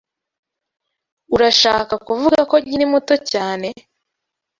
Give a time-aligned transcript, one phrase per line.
[1.35, 3.67] Urashaka kuvuga ko nkiri muto cyane?